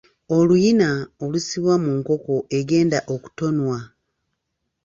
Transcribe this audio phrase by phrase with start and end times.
[0.37, 0.89] Oluyina
[1.23, 3.77] olusibibwa mu nkoko egenda okutonwa.